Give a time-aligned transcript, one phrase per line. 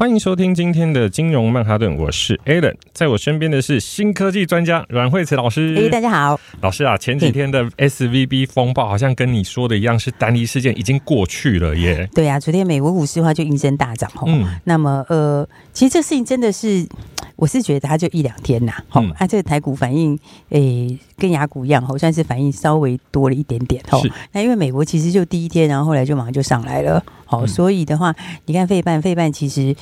[0.00, 5.76] 欢迎收听今天的金融曼哈顿，我是 Alan，在我身边的是新科技专家阮慧慈老师。
[5.78, 12.08] 哎，大家好，老师啊，前几天的 SVB 风暴好像跟你说的一样，是单一事件已经过去了耶。
[12.14, 14.26] 对呀、啊，昨天美国股市的话就应声大涨吼。
[14.26, 16.88] 嗯，那么呃，其实这事情真的是，
[17.36, 18.72] 我是觉得它就一两天呐。
[18.88, 23.84] 好、嗯，啊，这个台股反应，诶，跟雅股一样，好算是反应稍微多了一点点。
[23.90, 27.04] 吼，那因为美国其实就第一天，然后后来就马上就上来了。
[27.30, 28.12] 好，所以的话，
[28.46, 29.76] 你看费半，费半其实。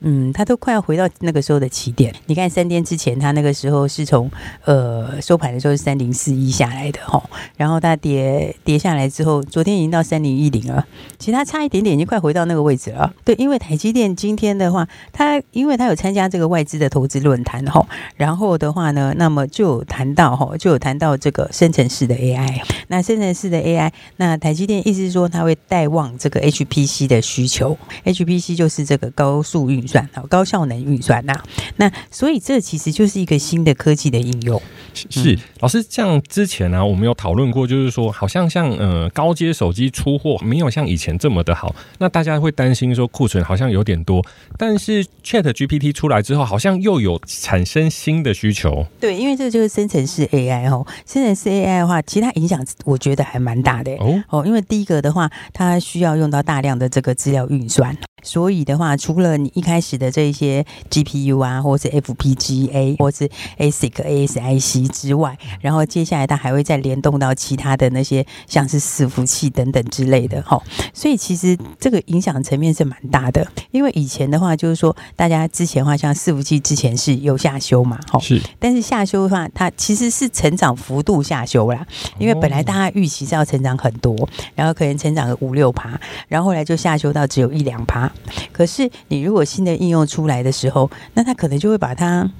[0.00, 2.14] 嗯，他都快要回到那个时候的起点。
[2.26, 4.30] 你看三天之前，他那个时候是从
[4.64, 7.22] 呃收盘的时候是三零四一下来的齁，
[7.56, 10.86] 然后它跌跌下来之后，昨天已经到三零一零了。
[11.18, 13.10] 其实它差一点点，已经快回到那个位置了。
[13.24, 17.84] 对，因为台积电今天的话，它因为它有参加这个外资的投资论坛齁，
[18.16, 22.60] 然后的话呢，那么就有谈到齁，就有谈到这个生成式的 AI。
[22.88, 27.76] 那生成式的 AI，那台积电意思是说，它会带旺这个 HPC 的需求。
[28.04, 29.85] HPC 就是这个高速运。
[29.86, 31.44] 算好高效能运算呐、啊，
[31.76, 34.60] 那所以这其实就是一个新的科技的应用。
[34.94, 44.24] 是、嗯、老师，像之前呢、啊，我们有讨论过，就是说，好像像呃高阶手机出货没有像以前这么的好，那大家会担心说库存好像有点多。
[44.56, 48.86] 但是 Chat GPT 出来之后，好像又有产生新的需求。
[48.98, 57.94] 对，因为这个就是生成式 AI 哦，生成式 AI 的话，其实它影响我觉得还蛮大的哦哦，因为第一个的话，它需要用到大量的这个资料运算。
[58.22, 70.60] 所以的话，除了你一开始的这些 GPU 啊，或是 FPGA，或是 ASIC、ASIC 之外，然后接下来它还会再联动到其他的那些，像是伺服器等等之类的哈。
[70.92, 73.46] 所以其实这个影响层面是蛮大的。
[73.70, 78.40] 因为以前的话，就是说大家之前的话，像伺服器之前是有下修嘛，哈，是。
[78.58, 81.86] 但是下修的话，它其实是成长幅度下修啦。
[82.18, 84.16] 因为本来大家预期是要成长很多，
[84.54, 85.98] 然后可能成长个五六趴，
[86.28, 88.10] 然后后来就下修到只有一两趴。
[88.52, 92.30] 可是，你如果新的应用出来的时候，那他可能就会把它，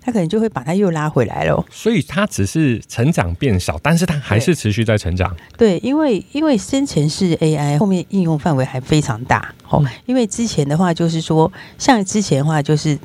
[0.00, 1.64] 他可能就会把它又拉回来了。
[1.70, 5.34] 所以，它只是成长变少，但是它还是持续在成长。
[5.56, 9.52] 对，因为因为生成式 AI 后面应用范围还非常大。
[9.68, 12.98] 哦，因为之前的话就是说，像之前的话就是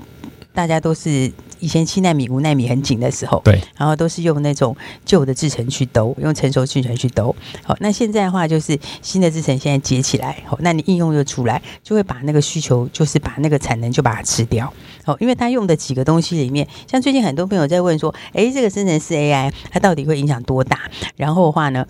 [0.53, 1.31] 大家都是。
[1.59, 4.75] 以前七纳米、五纳米很紧的时候，对，然后都是用那种
[5.05, 7.33] 旧的制程去兜，用成熟制程去兜。
[7.63, 14.73] 好，那现在的话就是新的制程现在接起来，好，那你应用就出来，就会把那个需求，就是把那个产能就把它吃掉。
[15.05, 20.81] 好，因为它用的几个东西里面，像最近很多朋友在问说，哎，这个生成式 AI 它到底会影响多大？
[21.15, 21.85] 然后的话呢，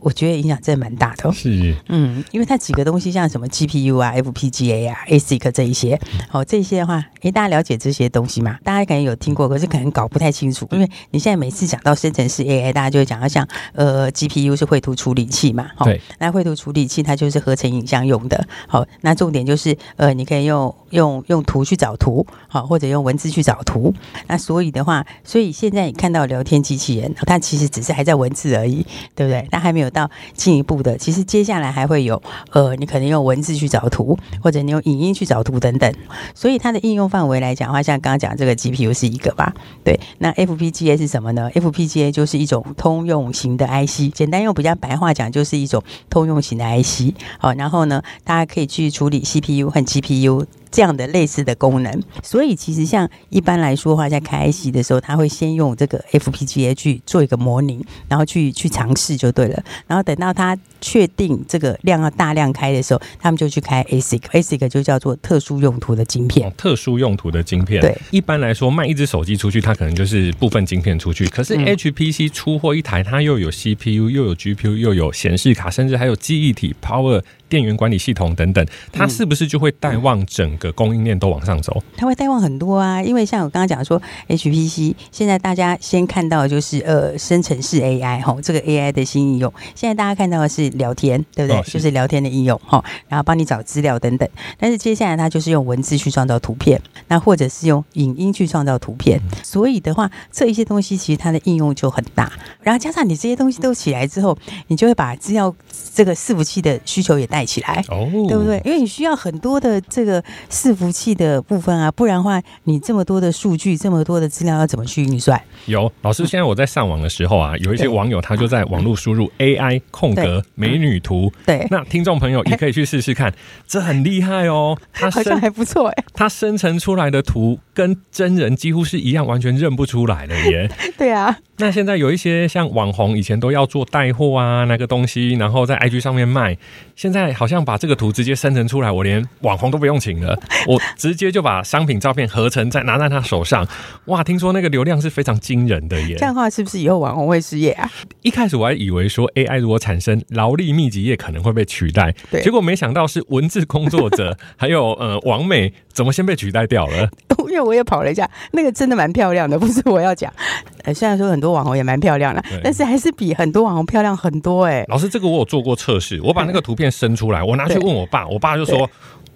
[0.00, 1.30] 我觉得影响真的蛮大的。
[1.30, 8.58] 是，嗯，因为它几个东西像什么 GPU 啊、FPGA 啊、ASIC 这一些，好，这些的话，哎，大家了解这些东西嘛？
[8.62, 9.16] 大家可能有。
[9.22, 23.94] 听过，可是可能搞不太清楚，因为你现在每次讲到生成式 AI，大家就会讲到像呃 GPU 是绘图处理器嘛，对，那绘图处理器它就是合成影像用的，好，那重点就是呃你可以用用用图去找图，好，或者用文字去找图，
[24.26, 29.46] 那所以的话，所以现在你看到聊天机器人，它其实只是还在文字而已，对不对？
[29.52, 32.20] 它还没有到进一步的，其实接下来还会有
[32.50, 35.94] 呃你可能用文字去找图，或者你用影音去找图等等，
[36.34, 38.92] 所以它的应用范围来讲的话，像像刚刚讲这个 GPU。
[38.92, 39.98] 是一个吧，对。
[40.18, 47.14] 那 FPGA 是什么呢？FPGA 就是一种通用型的 IC，简单用比较白话讲，就是一种通用型的 IC。
[47.38, 50.44] 好，然后呢，大家可以去处理 CPU 和 GPU。
[50.72, 59.62] 这样的类似的功能，所以其实像一般来说的话，在开 IC 的时候，他会先用这个 FPGA 去做一个模拟，然后去去尝试就对了。
[59.86, 66.48] 然后等到他确定这个量要大量开的时候，他们就去开 ASIC，ASIC 就叫做特殊用途的晶片。
[66.48, 67.82] 哦，特殊用途的晶片。
[67.82, 71.26] 对，一般来说卖一只手机出去，它可能就是部分晶片出去。
[71.26, 77.22] 可是 HPC 出货一台，它又有 CPU，又有 GPU，又有显示卡，甚至还有记忆体、Power。
[77.48, 81.82] 电源管理系统等等，它是不是就会带旺整个供应链都往上走？
[81.96, 89.52] 它会带旺很多啊，因为像我刚刚讲说，HPC 现在大家先看到的就是呃生成式 AI 哈，这个 AI 的新应用。
[89.74, 91.58] 现在大家看到的是聊天，对不对？
[91.58, 94.28] 哦、是就是聊天的应用哈，然后帮你找资料等等。
[94.58, 99.20] 但是接下来它就是用文字去创造图片，那或者是用影音去创造图片。
[99.42, 102.32] 所以的话，这一些东西其实它的应用就很大。
[102.62, 104.36] 然后加上你这些东西都起来之后，
[104.68, 105.54] 你就会把资料
[105.94, 108.60] 这个伺服器的需求也带起来，哦，对不对？
[108.64, 110.22] 因为你需要很多的这个
[110.52, 115.40] 伺服器的部分啊，不然的话，你这么多的数据，这么多的资料，要怎么去运算？
[115.64, 123.32] 有老师，现在我在上网的时候啊，有一些网友他就在网络输入 AI 空格美女图，对，那听众朋友也可以去试试看，
[123.66, 130.70] 这很厉害哦，它 好像还不错哎，它生成出来的图跟真人几乎是一样，完全认不出来了耶。
[130.98, 136.58] 对啊，那现在有一些像网红，以前都要做带货啊，那个东西，然后在 IG 上面卖，
[136.96, 140.36] 现在好像把这个图直接生成出来，我连网红都不用请了，
[140.66, 143.64] 我直接就把商品照片合成在拿在他手上，
[144.06, 146.16] 哇，听说那个流量是非常惊人的耶。
[146.18, 147.88] 这样的话是不是以后网红会失业啊？
[148.22, 157.08] 一开始我还以为说 AI 如果产生劳力密集业可能会被取代，对，结果没想到是文字工作者 还有呃网美怎么先被取代掉了？
[157.52, 160.32] 因为我也跑了一下，那个真的蛮漂亮的，不是我要讲。
[160.84, 164.84] 呃，虽然说很多网红也蛮漂亮的，但是还是比很多网红漂亮很多哎。
[164.88, 168.88] 老师，这个我有做过测试，我把那个图片伸出来，我拿去问我爸，我爸就说。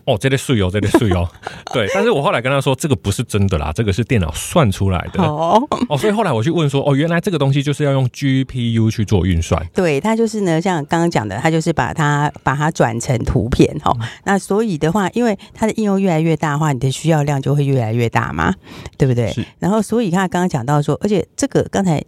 [0.06, 1.28] 哦，这里水哦，这里水哦，
[1.74, 1.86] 对。
[1.92, 5.22] 但是我后来跟他说，这个不是真的啦，这个是电脑算出来的。
[5.22, 9.60] 哦，哦，所以后来我去问说，哦，原来这个东西就是要用 GPU 去做运算。
[9.74, 13.98] 对，它就是呢，像刚刚讲的，它就是把它把它转成图片哈、哦。
[14.24, 18.54] 那所以的话，因为它的应用越来越大的话，你的需要量就会越来越大嘛，
[18.96, 19.32] 对不对？
[19.32, 19.44] 是。
[19.58, 22.00] 然后，所以他刚刚讲到说，而且这个刚才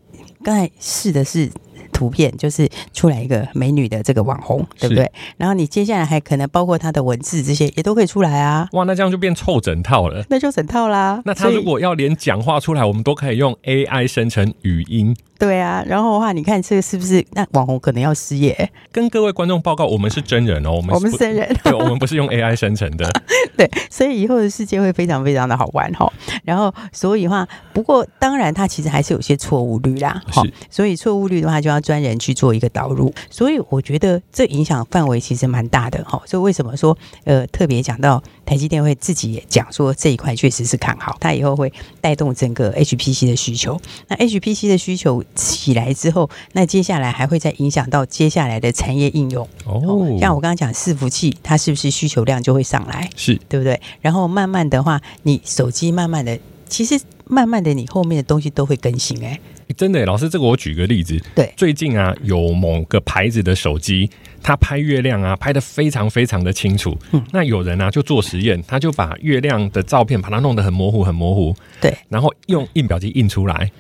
[0.45, 1.51] 刚才试的是。
[1.99, 5.11] 图片就是出来一个美女的这个网红，对不对？
[5.37, 8.69] 然后你接下来还可能包括她的文字这些也都可以出来啊！
[8.71, 11.21] 哇，那这样就变凑整套了，那就整套啦。
[11.25, 15.17] 那他如果要连讲话出来，我们都可以用 AI 生成语音。
[15.39, 18.69] 对啊，然后的话，你看这个是不是那网红可能要失业？
[18.91, 23.09] 跟各位观众报告，我们是真人哦，我们我们是真人， 对，我们不是用 AI 生成的。
[23.57, 26.13] 对，所以以后的世界会非常非常的好玩哈。
[26.45, 30.21] 然后，所以的话，不过当然它其实还是有些错误率啦。
[30.33, 33.15] 是，所以错误率的话，就要专人去做一个导入。
[33.31, 36.21] 所以我觉得这影响范围其实蛮大的哈。
[36.27, 43.81] 所以为什么说呃特别讲到台积电会自己也讲说这一块确实是看好，它以后会带动整个 HPC 的需求。
[44.09, 45.23] 那 HPC 的需求。
[45.35, 50.19] 起来之后，那接下来还会再影响到接下来的产业应用哦。
[50.21, 53.09] 像我刚刚讲伺服器，它是不是需求量就会上来？
[53.17, 53.81] 是对不对？
[54.01, 56.39] 然后慢慢的话，你手机慢慢的，
[56.69, 59.39] 其实慢慢的你后面的东西都会更新哎。
[59.77, 64.09] 真的，老师，这个我举个例子，对，最近啊，有某个牌子的手机，
[64.43, 66.97] 它拍月亮啊，拍的非常非常的清楚。
[67.13, 71.55] 嗯，那有人啊就做实验，他就把月亮的照片把它弄得很模糊，很模糊。
[71.83, 73.71] 对，然后用印表机印出来。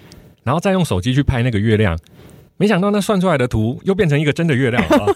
[0.44, 1.98] 然后再用手机去拍那个月亮，
[2.56, 5.14] 没想到那算出来的图又变成一个真的月亮了。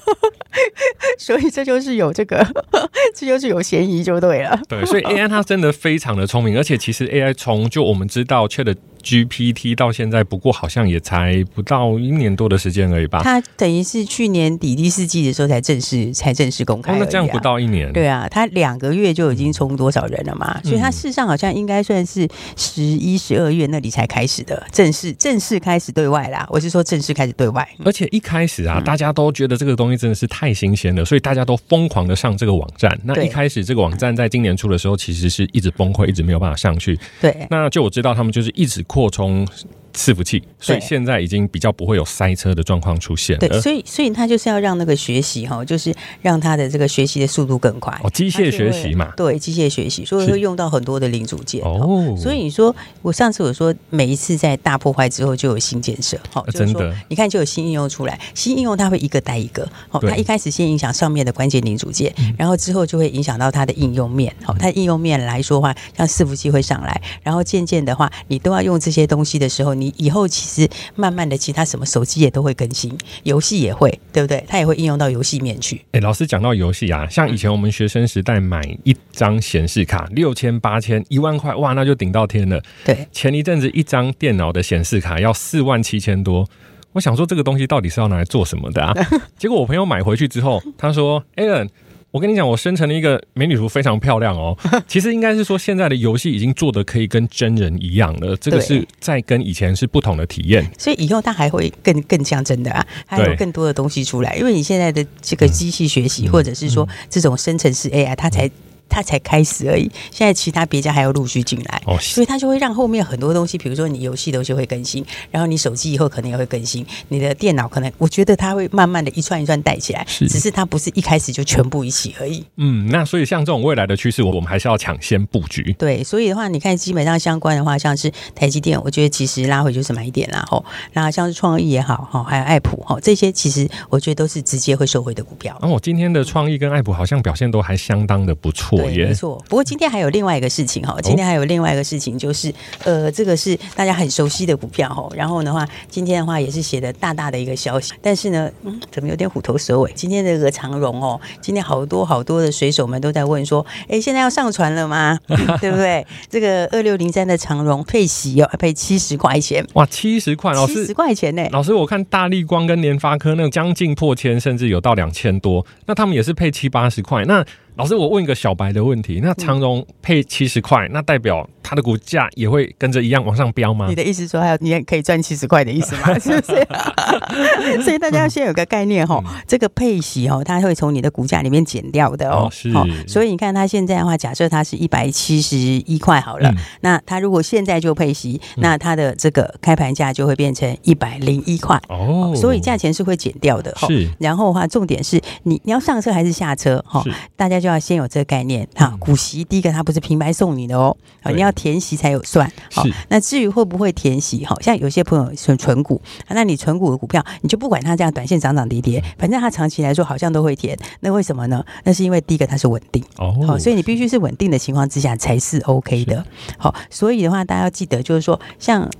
[1.18, 2.44] 所以这就是有这个，
[3.14, 4.60] 这就是有嫌疑就对了。
[4.68, 13.20] 对，所以 AI 它真的非常的聪明，而且其实 AI 从就我们知道 Chat GPT 到现在，不过好像也才不到一年多的时间而已吧。
[13.22, 17.92] 它等于是去年底第四季的时候才正式才正式公开，啊哦，那这样不到一年。
[17.92, 20.60] 对啊，它两个月就已经冲多少人了嘛？
[20.62, 26.46] 嗯、所以它事实上好像应该算是十一、十二月那里才开始的正式正式开始对外啦。
[26.48, 32.96] 我是说正式开始对外，而且一开始啊，大家都觉得这个东西真的是太新鲜了，所以大家都疯狂的上这个网站。
[33.04, 36.98] 那一开始这个网站在今年初的时候，其实是一直崩溃，一直没有办法上去。
[37.20, 39.46] 对，那就我知道他们就是一直扩充。
[39.94, 43.48] 伺服器，所以现在已经比较不会有塞车的状况出现了。
[43.48, 47.92] 对，所以所以他就是要让那个学习哈，就是让他的这个学习的速度更快。
[48.02, 51.62] 哦，机械学习嘛，对，机械学习，所以会用到很多的零组件。
[51.62, 59.68] 哦，所以你说我上次我说每一次在大破坏之后就有新建设，好，真的，你看就有新应用出来，新应用它会一个带一个。
[59.88, 64.34] 好，它一开始先影响上面的关键零组件，然后之后就会影响到它的应用面。
[64.42, 74.44] 好，它应用面来说的话，像伺服器会上来，然后渐渐的话，你都要用这些东西的时候，你以后其实慢慢的，其他什么手机也都会更新，游戏也会，对不对？
[74.46, 75.84] 它也会应用到游戏面去。
[75.92, 82.62] 哎，老师讲到游戏啊，像以前我们学生时代买一张显示卡六千、八千、一万块，哇，那就顶到天了。
[82.84, 86.48] 对，前一阵子一张电脑的显示卡要四万七千多，
[86.92, 88.94] 我想说这个东西到底是要拿来做什么的啊？
[89.36, 91.68] 结果我朋友买回去之后，他说：“Alan。”
[92.12, 94.56] 我跟你讲，我生成了一个美女图，非常漂亮哦。
[94.86, 98.36] 其实应该是说，现在的游戏已经做的可以跟真人一样了。
[98.36, 100.70] 这个是在跟以前是不同的体验。
[100.78, 104.36] 所以以后它还会更更像真的啊，还有更多的东西出来。
[104.36, 108.50] 因为你现在的这个机器学习，或者是说这种生成式 AI，它才。
[108.92, 122.44] 它才开始而已，现在其他别家还要陆续进来，哦，所以它就会让后面很多东西，比如说你游戏东西会更新，然后你手机以后可能也会更新，你的电脑可能，我觉得它会慢慢的一串一串带起来，是，只是它不是一开始就全部一起而已。
[122.58, 125.74] 嗯，那所以像这种未来的趋势，我们还是要抢先布局。
[125.78, 135.56] 对，所以的话，你看基本上相关的话，像是台积电，我觉得其实拉回就是买点啦，吼，那像是创意也好，哈，还有爱普，哈，这些其实我觉得都是直接会收回的股票。
[135.62, 138.81] 那我今天的创意跟爱普好像表现都还相当的不错。
[138.90, 139.06] 耶。
[139.06, 139.42] 没错。
[139.48, 145.08] 不过今天还有另外一个事情哈，今天还有另外一个事情就是，哦、呃，这个是大家很熟悉的股票哈。
[145.14, 149.92] 然后的话，今天的话也是写的大大的一个消息，但是呢，嗯，怎么有点虎头蛇尾？
[149.94, 155.18] 今天这个长荣哦，今天好多好多的水手们都在问说，哎，现在要上船了吗？
[155.60, 156.06] 对不对？
[156.28, 161.46] 这个二六零三的长荣配息哦，配七十块钱，哇，七十块，老师，七十块钱呢？
[161.50, 167.44] 老师，我看大立光跟联发科那个将近破千，甚至有到两千多，那他们也是配七八十块，那。
[167.76, 173.86] 老师，我问一个小白的问题：那长荣配七十块，那代表它的股价也会跟着一样往上飙吗？
[173.88, 176.18] 你的意思说，还有你也可以赚七十块的意思吗？
[176.18, 177.82] 是不是？
[177.82, 182.46] 所以大家要先有个概念哈，嗯、这个配息哦，它会从你的股价里面减掉的哦。
[182.52, 182.70] 是。
[183.08, 192.34] 所以你看它现在的话，假设它是一百七十一块好了，嗯、那它如果现在就配息，那它的这个开盘价就会变成一百零一块哦。
[192.36, 193.74] 所以价钱是会减掉的。
[193.88, 194.10] 是。
[194.18, 196.84] 然后的话，重点是你你要上车还是下车？
[196.86, 197.02] 哈，
[197.34, 197.62] 大家。
[197.62, 200.96] 就要先有这个概念哈，股息第一个它不是平白送你的哦，
[201.32, 202.50] 你要填息才有算。
[202.72, 210.76] 好，那至于会不会填息，好像有些朋友存存股，那你存股的股票，你就不管它这样短线涨涨跌跌，反正它长期来说好像都会填。
[210.98, 211.64] 那为什么呢？
[211.84, 216.24] 那是因为第一个它是稳定哦，好，所以你必须是稳定的情况之下才是 OK 的。
[216.58, 218.90] 好，所以的话大家要记得，就是说像。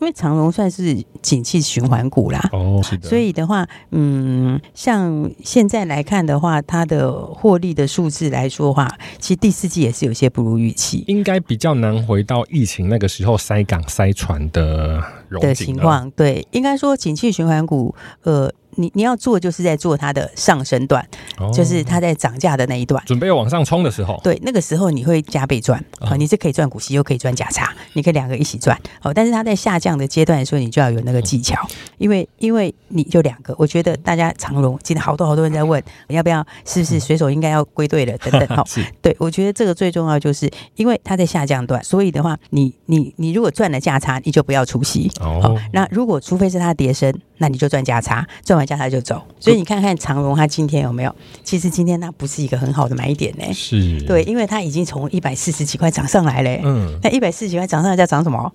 [0.00, 8.88] 因为长隆算是景气循环股啦，哦，是的，所以的话，嗯，像现在来看的话，它的获利的数字来说的话，
[9.18, 15.02] 其实第四季也是有些不如预期，应该比较难回到疫情那个时候塞港塞船的
[15.40, 16.10] 的情况。
[16.12, 18.52] 对，应该说景气循环股，呃。
[18.80, 21.04] 你你要做就是在做它的上升段，
[21.38, 38.84] 哦、就是它在涨价的那一段，准备往上冲的时候，对，那个时候你会加倍赚，啊、哦，你是可以赚股息又可以赚价差，你可以两个一起赚，哦，但是它在下降的阶段的时候，你就要有那个技巧，嗯、因为因为你就两个，我觉得大家长荣今天好多好多人在问， 要不要是不是随手应该要归队了等等， 哦，是。
[39.02, 47.12] 对，我觉得这个最重要就是因为它在下降段，所以的话，你你你如果赚了价差，你就不要出息，哦，好，那如果除非是它跌升。
[47.40, 49.22] 那你就赚价差，赚完价差就走。
[49.38, 51.14] 所以你看看长荣，它今天有没有？
[51.44, 53.44] 其实今天它不是一个很好的买点呢。
[53.54, 56.60] 是，对，因为它已经从一百四十几块涨上来嘞。
[56.64, 58.52] 嗯，那一百四十几块涨上来，在涨什么？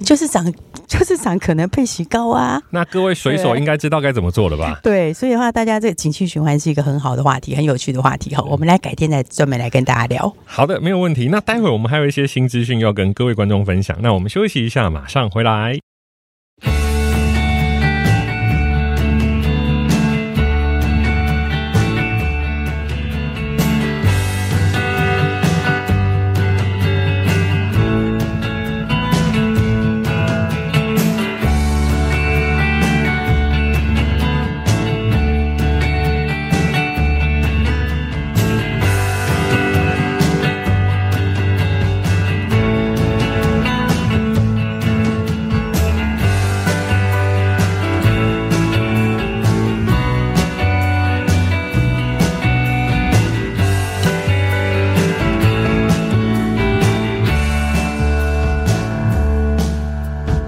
[0.00, 0.44] 就是涨，
[0.88, 2.60] 就是涨，可能配息高啊。
[2.70, 4.80] 那各位水手应该知道该怎么做了吧？
[4.82, 8.42] 对，所以的话，大家这个景气循环是一个很好的话题，很有趣的话题哈。
[8.42, 10.34] 我们来改天再专门来跟大家聊。
[10.44, 11.28] 好的，没有问题。
[11.30, 13.96] 那待会我们还有一些新资讯要跟各位观众分享。
[14.00, 15.78] 那我们休息一下，马上回来。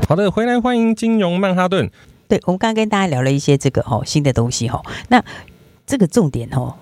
[0.09, 1.91] 好的，回来欢迎金融曼哈顿。
[2.29, 5.21] 对，我们刚刚跟大家聊了一些这个哦新的东西哈，那
[5.85, 6.73] 这个重点哦，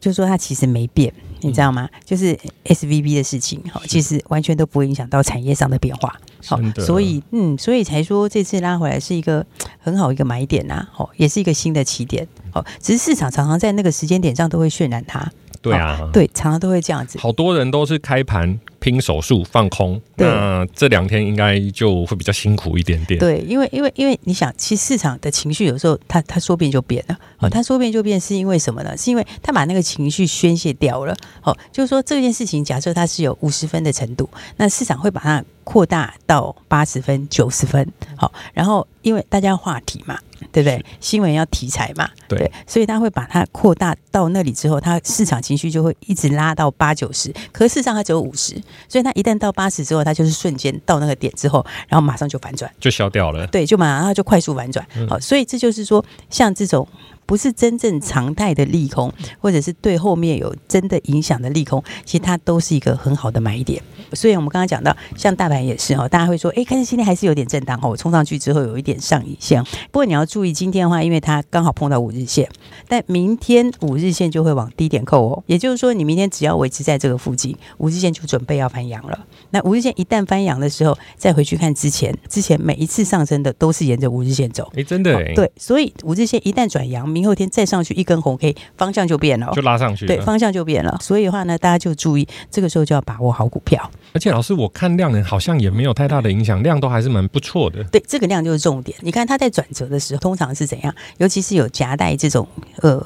[0.00, 1.88] 就是说它其实没变，你知道吗？
[1.92, 6.18] 嗯、就是 SVB 的事情哈，其实完全都不会影响到产业上的变化。
[6.44, 9.46] 好，所以嗯，所以才说这次拉回来是一个
[9.78, 12.26] 很好一个买点呐，哦，也是一个新的起点。
[12.52, 15.30] 哦，只是市场常常在那个时间点上都会渲染它。
[15.62, 17.16] 对啊，对，常常都会这样子。
[17.18, 18.58] 好多人都是开盘。
[18.80, 23.20] 拼手速放空，那这两天应该就会比较辛苦一点点。
[23.20, 27.18] 对，因为因为因为你想，其实市场的情绪有时候它它说变就变了。
[27.38, 28.96] 哦，它说变就变是因为什么呢？
[28.96, 31.14] 是因为它把那个情绪宣泄掉了。
[31.42, 37.86] 哦，就是说这件事情，假设它是有五十分的程度，那市场会把它扩大到八十分、九十分。
[38.16, 40.18] 好，然后因为大家话题嘛。
[40.52, 40.82] 对不对？
[41.00, 56.86] 新闻要题材嘛，对，对，所以他会把它扩大到那里之后，它市场情绪就会一直拉到八九十，可是事实上它只有五十，所以它一旦到八十之后，它就是瞬间到那个点之后，然后马上就反转，就消掉了，对，就马上就快速反转，好，所以这就是说，像这种。
[57.30, 63.80] 不是真正常态的利空，或者是对后面有真的影响的利空，其实它都是一个很好的买点。
[64.12, 69.62] 所以我们刚刚讲到，像大盘也是哦，大家会说，哎，可是今天还是有点震荡哦，我冲上去之后有一点上影线。
[69.62, 72.48] 不过你要注意，今天的话，因为它刚好碰到五日线，
[72.88, 75.44] 但明天五日线就会往低点扣哦。
[75.46, 79.16] 也就是说，你明天只要维持在这个附近，五日线就准备要翻阳了。
[79.50, 84.68] 那五日线一旦翻阳的时候，再回去看之前，之前每一次上升的都是沿着五日线走。
[84.74, 87.08] 哎，真的，对，所以五日线一旦转阳。
[87.19, 90.98] 明后天再上去一根红 K，方向就变了，就拉上去，对，方向就变了。
[91.00, 93.90] 所以的话呢，大家就注意，这个时候就要把握好股票。
[94.12, 97.82] 而且老师，我看量能好像也没有太大的影响，量都还是蛮不错的。
[97.84, 98.96] 对，这个量就是重点。
[99.02, 100.94] 你看它在转折的时候，通常是怎样？
[101.18, 102.46] 尤其是有夹带这种
[102.82, 103.04] 呃。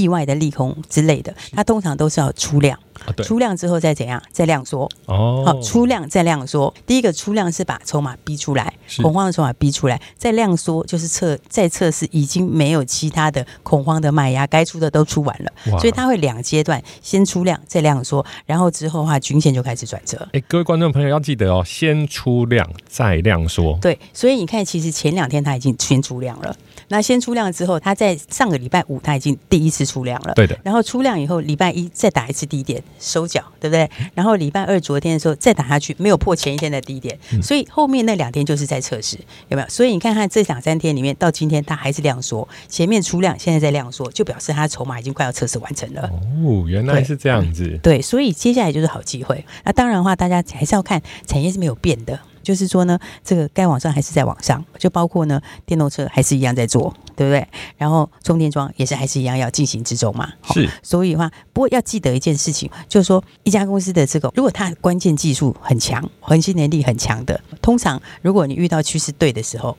[0.00, 4.88] 意外的利空之类的，它通常都是要出量，啊、出量之后再怎样，再量缩。
[5.06, 6.72] 哦，好，出量再量缩。
[6.86, 20.28] 第一个出量是把筹码逼出来，恐慌的筹码逼出来，再量缩就是测再测试已经没有其他的恐慌的卖压，该出的都出完了，所以它会两阶段，先出量再量缩，然后之后的话均线就开始转折。
[20.32, 23.78] 哎，各位观众朋友要记得哦，先出量再量缩。
[23.80, 26.56] 对，所以你看，其实前两天它已经先出量了。
[26.88, 30.56] 那先出量之后，它在上个礼拜五它已经第一次出量了，对的。
[30.62, 33.90] 然后出量以后，礼拜一再打一次低点收脚，对不对？
[34.14, 39.16] 然后礼拜二昨天的时候再打下去，没有破前一天的低点，嗯、所以后面那两天就是在测试，
[39.48, 39.68] 有没有？
[39.68, 46.02] 所以你看看这两三天里面，到今天它还是量缩，前面出量，现在在量缩，就表示它筹码已经快要测试完成了。
[46.02, 47.64] 哦，原来是这样子。
[47.82, 49.44] 对，对，所以接下来就是好机会。
[49.64, 52.20] 那当然的话，大家还是要看产业是没有变的。
[52.42, 57.46] 就是说呢，这个该往上还是在往上，就包括呢，电动车还是一样在做，对不对？
[57.76, 60.32] 然后充电桩也是还是一样要进行之中嘛。
[60.52, 69.76] 是，所以的话，不过要记得一件事情，就是说一家公司的这个，如果它关键技术很强，核心能力很强的，通常如果你遇到趋势对的时候，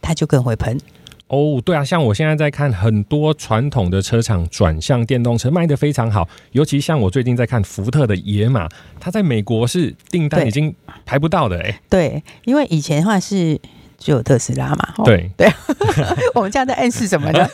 [0.00, 0.78] 它就更会喷。
[1.28, 8.68] 哦，对啊，像我现在在看很多传统的车厂转向电动车卖的非常好，尤其像我最近在看福特的野马，
[9.00, 10.74] 它在美国是订单已经
[11.06, 11.80] 排不到的哎。
[11.88, 13.58] 对，因为以前的话是
[13.98, 14.94] 只有特斯拉嘛。
[15.04, 15.50] 对对，
[16.36, 17.48] 我们家在暗示什么呢？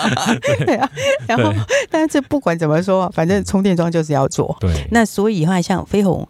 [0.66, 0.90] 对啊，
[1.28, 1.52] 然后
[1.90, 4.56] 但是这不管怎么说，反正充电桩就是要做。
[4.58, 6.26] 对，那所以的话，像飞鸿。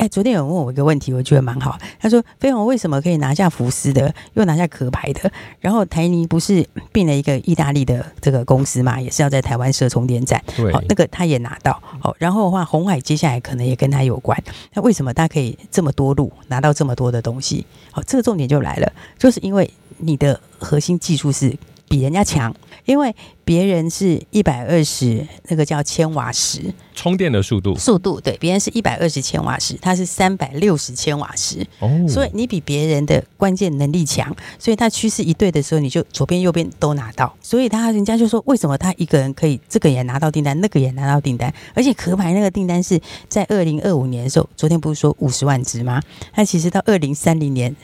[0.00, 1.78] 哎，昨天有人问我一个问题，我觉得蛮好。
[1.98, 5.30] 他说：“飞鸿为什么可以拿下福斯的，又拿下壳牌的？
[5.60, 10.42] 然后台泥不是并了一个意大利的这个公司嘛，也是要在台湾设充电站。
[10.72, 11.78] 好，那个他也拿到。
[12.00, 14.42] 好，然后的话，红海接下来可能也跟他有关。
[14.72, 17.66] 那为什么他可以这么多路拿到这么多的东西？
[17.90, 21.54] 好，这个重点就来了，就是因为你的核心技术是
[21.90, 22.54] 比人家强。”
[22.86, 42.98] 因为别人是一百二十，那个叫千瓦时充电的速度，速度对，别人是一百二十千瓦时，它是三百六十千瓦时，哦，所以你比别人的关键能力强，所以它趋势一对的时候，你就左边右边都拿到，所以他人家就说，为什么他一个人可以这个也拿到订单，那个也拿到订单，而且壳牌那个订单是
[43.28, 46.02] 在二零二五年的时候，昨天不是说五十万只吗？
[46.34, 47.76] 那其实到二零三零年。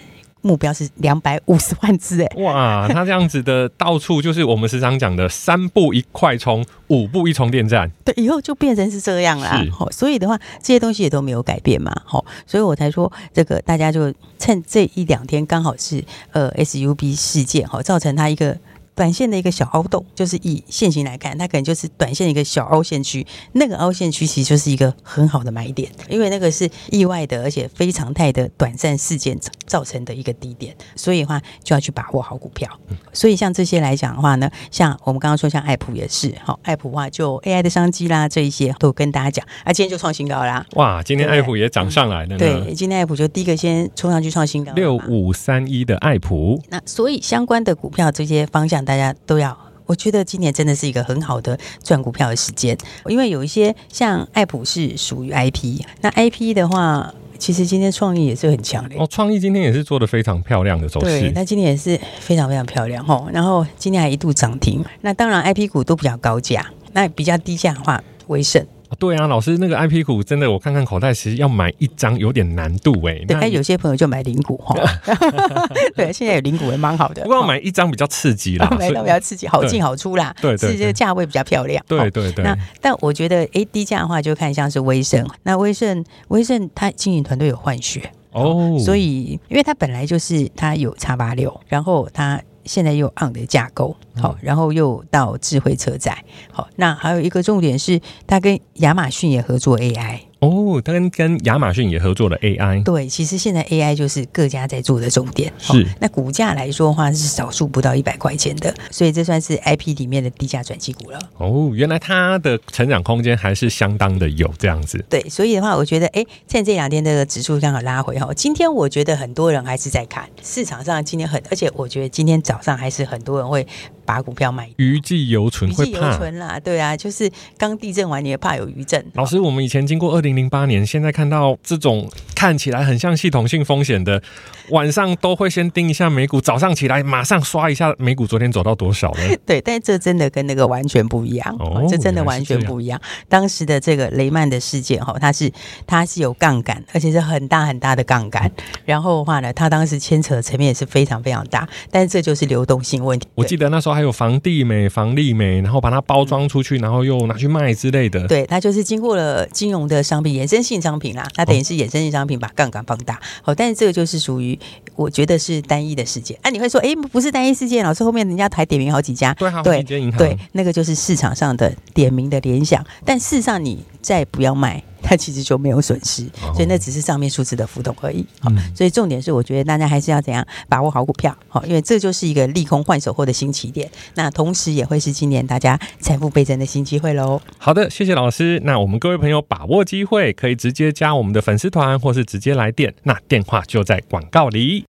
[0.47, 2.29] 目标是两百五十万只哎！
[2.37, 7.91] 哇，他这样子的到处就是我们时常讲的三步一快充，五步一充电站。
[8.05, 9.61] 对，以后就变成是这样啦。
[9.73, 11.93] 好，所以的话，这些东西也都没有改变嘛。
[12.05, 18.57] 好，所以我才说这个大家就趁这一两天刚好是呃 SUB 事件哈，造成它一个。
[18.97, 23.25] 短线的一个小凹洞，就是以线型来看，它可能就是短线一个小凹陷区。
[23.53, 32.67] 那个凹陷区其实就是一个很好的买点，因为那个是意外的，而且非常态的短暂事件造成的一个低点，所以的话就要去把握好股票。
[33.13, 40.65] 所以像这些来讲的话呢，像我们刚刚说，像爱普也是，好，爱普的话就 AI 的商机啦，这一些都跟大家讲，啊，今天就创新高啦！
[40.77, 42.39] 哇，今天爱普也涨上来了呢。
[42.39, 46.59] 对，今天爱普就第一个先冲上去创新高，六五三一的爱普。
[46.71, 48.86] 那所以相关的股票这些方向。
[48.87, 58.99] 大家都要，我觉得今年真的是一个很好的赚股票的时间，因为有一些像爱普是属于 IP，那 IP 的话，其实今天创意也是很强烈。
[58.99, 63.29] 哦，创意今天也是做的非常漂亮的走势，对，那今天也是非常非常漂亮哦。
[63.33, 68.65] 然后今天还一度涨停，那当然 IP 股都比较高价，那比较低价的话，威盛。
[68.99, 73.19] 对啊，老师，那个 IP 股真的，我看看口袋，其实要买一张有点难度哎。
[73.27, 74.75] 对，哎，有些朋友就买零股哈。
[75.95, 77.23] 对，现在有零股也蛮好的。
[77.23, 80.35] 不过要买一张比较刺激啦， 买到比较刺激，好进好出啦。
[80.41, 81.85] 对对，是这个价位比较漂亮。
[81.87, 82.45] 对对对。
[82.45, 85.27] 那但我觉得，哎，低价的话就看像是威盛。
[85.43, 92.41] 那威盛，威盛它经营团队有换血哦，所以因为它本来就是它有叉八六然后它。
[92.67, 100.26] 现在又 on 的架构，好，然后又到智慧车载，好，那还有一个重点是，它跟亚马逊也合作 AI。
[100.41, 102.83] 哦，他跟跟亚马逊也合作了 AI。
[102.83, 105.53] 对，其实现在 AI 就是各家在做的重点。
[105.59, 111.19] 是，哦、那股价来说的话，是少数不到一百块钱的，所以这算是 IP 里面的低价转机股了。
[111.39, 115.05] 哦，原来它的成长空间还是相当的有这样子。
[115.09, 123.67] 对，所以的话，我觉得，哎，趁这两天这个指数刚好拉回哈，今天我觉得很多人还是在看市场上今天很，而且我觉得今天早上还是很多人会。
[124.07, 129.05] 把股票买，余悸犹存，余悸犹存啦，对啊，就是刚地震完，你也怕有余震。
[129.15, 134.23] 老师，我们以前经过二零零八年，现在看到这种看起来很像系统性风险的，
[134.71, 139.21] 晚上都会先盯一下美股，早上起来马上刷一下美股，昨天走到多少了？
[139.47, 143.01] 对，但这真的跟那个完全不一样，哦，这真的完全不一样。
[143.29, 145.51] 当时的这个雷曼的事件，哈，它是
[145.87, 148.51] 它是有杠杆，而且是很大很大的杠杆。
[148.85, 153.27] 然后的话呢，它当时牵扯的层面也是非常非常大，但是这就是流动性问题。
[153.37, 158.27] 我记得那时候还有房地美、房利美，然后把它包装出去，然后又拿去卖之类的。
[158.27, 163.21] 对，它就是经过了金融的商品衍生性商品啦，它等于是衍生性商品把杠杆放大。
[163.43, 164.59] 好，但是这个就是属于
[164.95, 166.39] 我觉得是单一的事件。
[166.43, 172.85] 啊，你会说，哎，不是单一事件，老师后面人家还点名好几家，对，对，对，那个就是市场上的点名的联想。
[173.05, 174.83] 但事实上，你再不要卖。
[175.09, 178.27] 它其实就没有损失，所以那只是上面数字的浮动而已。
[178.41, 183.89] 好，所以重点是，我觉得大家还是要怎样把握好股票，好，因为这就是一个利空换手后的新起点。
[184.15, 187.41] 那同时也会是今年大家财富倍增的新机会喽。
[187.57, 188.61] 好的，谢谢老师。
[188.65, 194.85] 那我们各位朋友把握机会，可以直接加我们的粉丝团，或是直接来电，那电话就在广告里。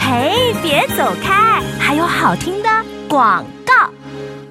[0.00, 2.68] 嘿，别走开，还有好听的
[3.08, 3.57] 广告。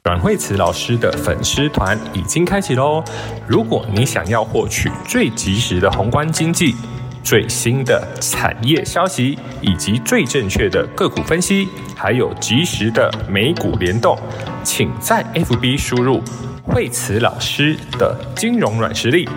[0.07, 3.03] 阮慧慈老师的粉丝团已经开启喽！
[3.45, 6.73] 如果你想要获取最及时的宏观经济、
[7.21, 14.17] 最新的产业消息，以及最正确的个股分析，还有及时的美股联动，
[14.63, 16.23] 请在 FB 输入
[16.63, 19.27] 慧慈老师的金融软实力。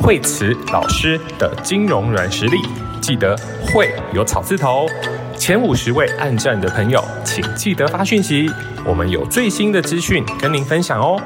[0.00, 2.58] 慧慈老师的金融软实力，
[3.00, 4.86] 记得慧有草字头。
[5.38, 8.50] 前五十位按赞的朋友，请记得发讯息，
[8.84, 11.18] 我们有最新的资讯跟您分享哦。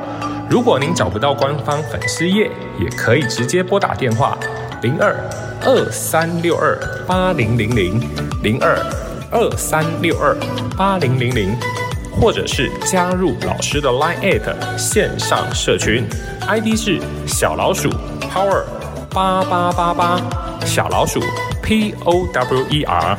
[0.49, 4.39] 如果您找不到官方粉丝页，也可以直接拨打电话
[4.83, 5.17] 零二
[5.65, 8.01] 二三六二八零零零
[8.43, 8.79] 零二
[9.31, 10.37] 二三六二
[10.77, 11.57] 八零零零，
[12.13, 16.07] 或者是加入老师的 Line@ 线上社群
[16.47, 18.63] ，ID 是小老鼠 Power
[19.11, 20.21] 八八八八，
[20.67, 21.21] 小老鼠
[21.63, 23.19] P O W E R。